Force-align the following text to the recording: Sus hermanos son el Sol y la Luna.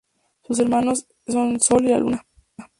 Sus 0.41 0.57
hermanos 0.59 1.05
son 1.27 1.49
el 1.49 1.61
Sol 1.61 1.85
y 1.85 1.89
la 1.89 1.99
Luna. 1.99 2.25